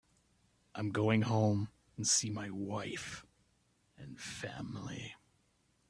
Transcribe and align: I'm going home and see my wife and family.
I'm 0.73 0.89
going 0.89 1.21
home 1.21 1.69
and 1.95 2.07
see 2.07 2.31
my 2.31 2.49
wife 2.49 3.23
and 3.99 4.19
family. 4.19 5.13